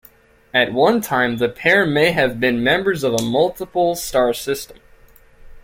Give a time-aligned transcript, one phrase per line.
[0.51, 4.79] At one time the pair may have been members of a multiple star system.